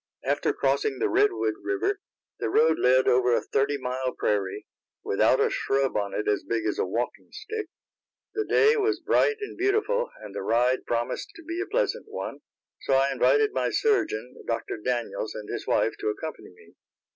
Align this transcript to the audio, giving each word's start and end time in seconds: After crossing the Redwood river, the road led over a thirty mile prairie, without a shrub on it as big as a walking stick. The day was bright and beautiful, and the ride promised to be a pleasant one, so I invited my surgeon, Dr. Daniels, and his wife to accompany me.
After 0.23 0.51
crossing 0.51 0.97
the 0.97 1.09
Redwood 1.11 1.53
river, 1.61 1.99
the 2.39 2.49
road 2.49 2.79
led 2.79 3.07
over 3.07 3.35
a 3.35 3.41
thirty 3.43 3.77
mile 3.77 4.15
prairie, 4.17 4.65
without 5.03 5.39
a 5.39 5.51
shrub 5.51 5.95
on 5.95 6.15
it 6.15 6.27
as 6.27 6.43
big 6.43 6.65
as 6.65 6.79
a 6.79 6.87
walking 6.87 7.29
stick. 7.31 7.67
The 8.33 8.43
day 8.45 8.75
was 8.77 8.99
bright 8.99 9.37
and 9.41 9.55
beautiful, 9.55 10.09
and 10.23 10.33
the 10.33 10.41
ride 10.41 10.87
promised 10.87 11.29
to 11.35 11.43
be 11.43 11.61
a 11.61 11.67
pleasant 11.67 12.07
one, 12.09 12.39
so 12.81 12.95
I 12.95 13.11
invited 13.11 13.53
my 13.53 13.69
surgeon, 13.69 14.43
Dr. 14.47 14.77
Daniels, 14.77 15.35
and 15.35 15.47
his 15.49 15.67
wife 15.67 15.93
to 15.99 16.07
accompany 16.09 16.49
me. 16.49 16.73